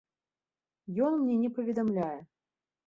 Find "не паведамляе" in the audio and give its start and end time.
1.43-2.19